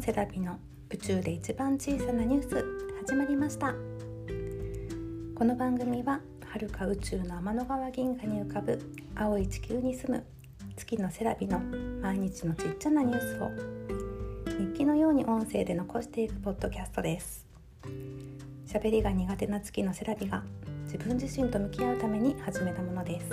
[0.00, 0.58] セラビの
[0.88, 2.64] 宇宙で一番小さなニュース
[3.06, 3.74] 始まりました。
[5.34, 8.78] この番組は遥か宇宙の天の川銀河に浮かぶ
[9.14, 10.24] 青い地球に住む
[10.74, 11.60] 月のセラビの
[12.00, 13.50] 毎日のちっちゃなニュースを
[14.58, 17.46] 日記のように音声で残していくポッドキャストです。
[18.66, 20.42] 喋りが苦手な月のセラビが
[20.84, 23.26] 自分自身と向き合うために始めたものです。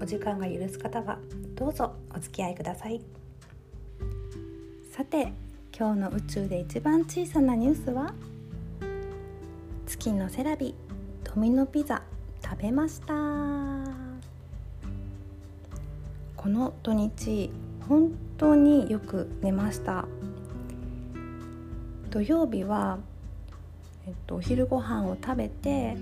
[0.00, 1.18] お時間が許す方は
[1.56, 3.21] どうぞお付き合いください。
[4.94, 5.32] さて
[5.74, 8.12] 今日の宇宙で一番小さなニュースは？
[9.86, 10.74] 月のセラビ
[11.24, 12.02] ドミノピザ
[12.44, 13.14] 食べました。
[16.36, 17.50] この土日
[17.88, 20.04] 本当によく寝ました。
[22.10, 22.98] 土曜日は、
[24.06, 25.96] えっと、お昼ご飯を食べて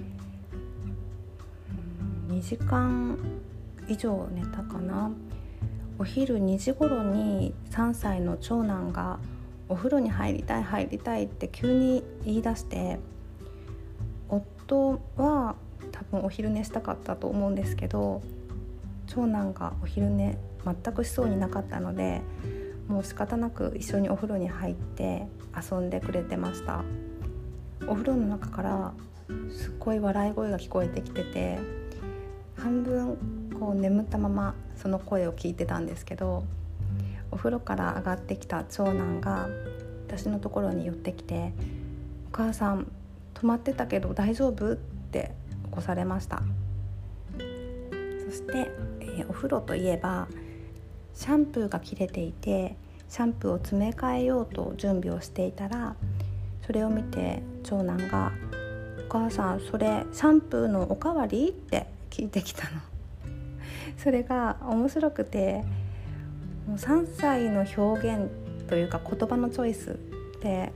[2.27, 3.17] 2時間
[3.87, 5.12] 以上寝たかな。
[6.01, 9.19] お昼2時頃に3歳の長男が
[9.69, 12.98] お風呂に入りたい入りたいって急に言い出して
[14.31, 15.57] 夫は
[15.92, 18.23] 多分お昼寝したかったと思うんですけど
[19.09, 22.23] 長男がお昼寝全くしそうになかったので
[22.89, 26.83] もう仕方なく一緒にお風呂に入って遊んでくれてました。
[27.87, 28.95] お風呂の中から
[29.51, 31.59] すっごい笑い声が聞こえてきてて
[32.57, 36.44] 半分こう眠ったままその声を聞いてたんですけど
[37.30, 39.48] お風呂から上がってきた長男が
[40.08, 41.52] 私のところに寄ってきて
[42.33, 42.91] 「お母さん
[43.34, 45.33] 止まってたけど大丈夫?」って
[45.67, 46.42] 起こされました
[48.25, 50.27] そして、えー、お風呂といえば
[51.14, 52.77] シャンプーが切れていて
[53.08, 55.97] シャンプーを詰め替えようと準備をしていたら
[56.67, 58.33] それを見て長男が
[59.06, 62.89] 「お母さんそれシャンプーのおかわり?」って聞いてきたの。
[63.98, 65.64] それが面白くて
[66.67, 68.31] もう3歳の表現
[68.69, 69.95] というか言葉のチョイスっ
[70.41, 70.73] て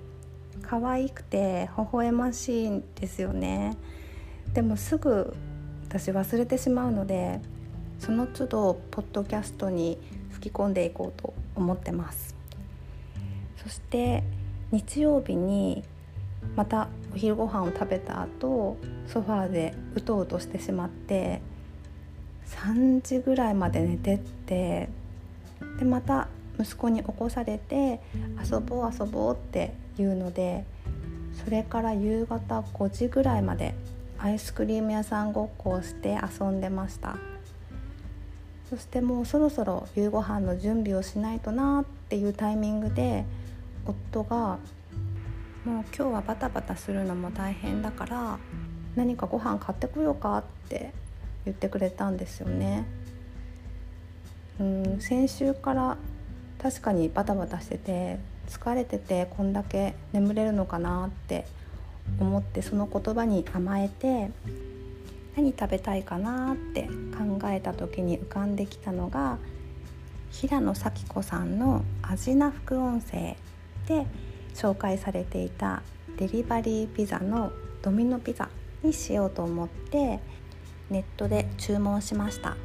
[0.63, 3.77] 可愛くて微笑ましいんですよね。
[4.53, 5.35] でもすぐ
[5.89, 7.41] 私忘れてしまうので
[7.99, 9.99] その都度ポッドキャストに
[10.31, 12.35] 吹き込んでいこうと思ってます。
[13.63, 14.23] そして
[14.73, 15.85] 日曜日に
[16.57, 18.77] またお昼ご飯を食べた後
[19.07, 21.41] ソファーでうとうとしてしまって
[22.47, 24.89] 3時ぐらいまで寝てって
[25.79, 26.29] でまた
[26.59, 28.01] 息子に起こされて
[28.43, 30.65] 遊ぼう遊ぼうって言うので
[31.45, 33.75] それから夕方5時ぐらいまで
[34.19, 37.17] アイスクリーム屋さんごっこをして遊んでました。
[38.71, 43.25] そしてもうそろそろ夕ご飯の準備をしないとなっていうタイミングで
[43.87, 44.59] 夫が
[45.65, 48.39] 「もう今日はバタバタするのも大変だから
[48.97, 50.93] 何かご飯買ってこようか」って
[51.45, 52.85] 言ってくれたんですよね。
[54.61, 55.97] うん先週から
[56.63, 58.19] 確かにバタバタしてて
[58.49, 61.45] 疲れててこんだけ眠れるのかなって
[62.21, 64.31] 思ってその言葉に甘えて
[65.37, 66.83] 何食べたいかなって
[67.17, 69.39] 考えた時に浮かんできたのが
[70.31, 73.37] 平野咲子さんの「味な副音声」
[73.87, 74.07] で
[74.55, 75.83] 紹介されていた
[76.19, 77.53] デリバリーピザの
[77.83, 78.49] ドミノピザ
[78.83, 80.21] にしようと思って
[80.91, 82.57] ネットで注文しました。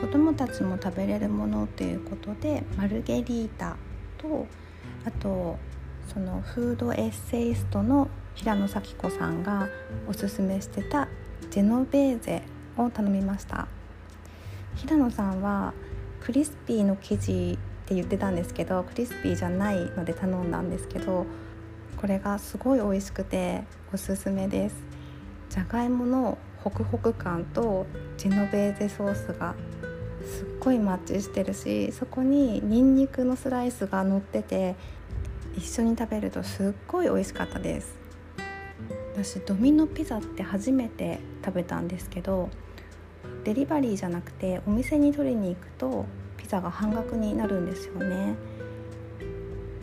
[0.00, 3.76] 子どもたちも食べれるものということでマルゲリータ
[4.18, 4.46] と
[5.04, 5.58] あと
[6.12, 9.68] そのフードエッセイストの平野咲子さんが
[10.08, 11.08] おすすめしてた
[11.50, 12.42] ジェノベーゼ
[12.76, 13.68] を頼みました。
[14.74, 15.74] 平野さんは
[16.20, 21.26] クリスピーの生地って言ってたんですけどクリスピーじゃないので頼んだんですけど
[21.96, 24.76] これがすごい美味しくておすすめです。
[25.50, 27.86] じゃがいものホクホク感と
[28.16, 29.54] ジェノベーゼソースが
[30.24, 34.76] すっごいマッチしてるしそこにニンニクのスライスが乗ってて
[35.56, 38.02] 一緒に食べるとすっごい美味しかったです。
[39.14, 42.48] 私ドミノピザって初めて食べたんですけど
[43.44, 46.06] デリバリーじゃなくてお店に取りに行くと
[46.38, 48.34] ピザが半額になるんですよね。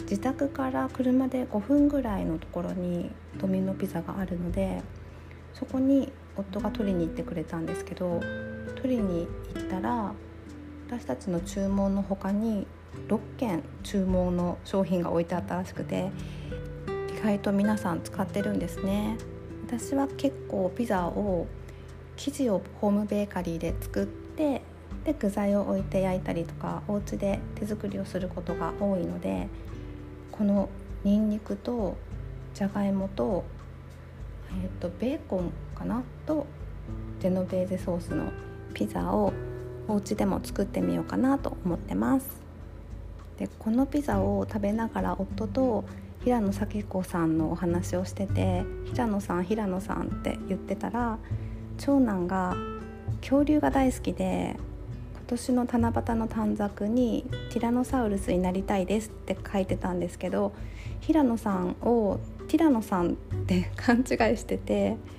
[0.01, 4.81] 自宅から車で5分ぐらいのところにドミノピザがあるので
[5.53, 8.21] そこに夫が取りに行ってくれたんですけど
[8.75, 10.13] 取りに行ったら
[10.87, 12.65] 私たちの注文の他に
[13.07, 16.11] 6件注文の商品が置いてあったらしくて
[17.15, 19.17] 意外と皆さん使ってるんですね。
[19.67, 21.45] 私は結構ピザを
[22.15, 24.63] 生地をホームベーカリーで作って
[25.03, 29.47] で具材を置いて焼いたりとかお家で手作りをすることが多いので
[30.31, 30.69] この
[31.03, 31.97] にんにくと
[32.55, 33.43] じゃがいもと,、
[34.63, 36.45] えーと、ベーコンかなと。
[37.19, 38.31] ジェノベーゼソースの
[38.73, 39.33] ピザを
[39.87, 42.27] お家でも作ってみようかなと思ってます。
[43.37, 45.83] でこのピザを食べながら夫と
[46.23, 51.17] 平野咲子さんのお話をしてて「平野さん平野さん」って言ってたら
[51.77, 52.55] 長男が
[53.21, 54.57] 恐竜が大好きで
[55.13, 60.51] 今年の七夕の短冊に「ティラノサウルスになりたいです」って書いてたんですけど
[60.99, 63.15] 平野さんをティラノさんっ
[63.45, 64.97] て勘違いしてて「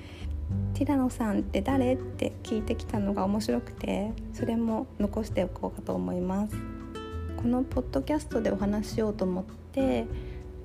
[0.74, 6.56] ティラノさんって誰?」って聞いてきたのが面白くてそれも残しておこうかと思います。
[7.36, 10.06] このポッドキャストでお話しようと思って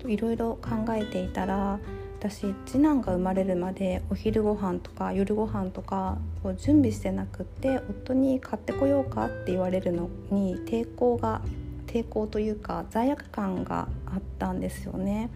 [0.06, 1.80] いろいろ考えていたら
[2.20, 11.42] 私次男が生まれるまでお昼ご飯とか夜ご飯とかを準備してなくって夫に買ってこようかって言われるのに抵抗が
[11.88, 15.30] 抵抗というか罪悪感があったんですよね。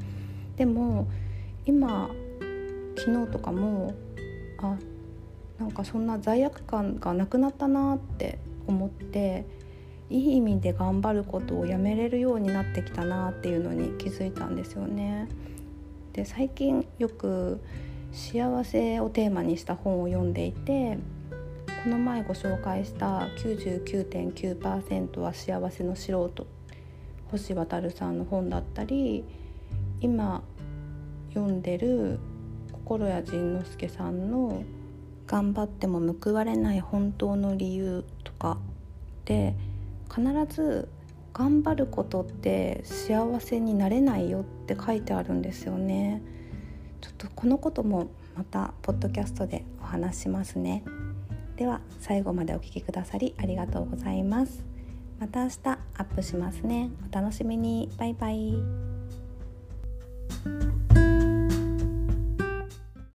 [0.57, 1.07] でも
[1.66, 2.10] 今
[2.98, 3.94] 昨日とかも
[4.61, 4.77] あ
[5.57, 9.45] なんかそんな罪悪感がなくなったなって思って
[10.09, 15.27] いい意味で頑張ることをやめれるようになってきたなっていうのに気づいたんですよね。
[16.13, 17.61] で最近よく
[18.11, 20.97] 幸せをテーマにした本を読んでいて
[21.83, 26.47] この前ご紹介した「99.9%は幸せの素人」
[27.31, 29.23] 星渉さんの本だったり
[30.01, 30.41] 今
[31.33, 32.19] 読んでる
[32.89, 34.63] 心谷仁之助さんの
[35.27, 38.57] 「頑張っても報われない本当の理由」とか
[39.25, 39.53] で
[40.09, 40.89] 必ず
[41.31, 46.24] 頑張ることって幸せになれないよって書いてあるんですよね。
[47.00, 50.83] ちょっとこのこともまたポッドキャストでお話しますね。
[51.57, 54.65] では最後までお聴きくださりありがとうございます。
[55.19, 56.89] また明日アップしますね。
[57.07, 57.88] お楽しみに。
[58.00, 58.56] バイバイ。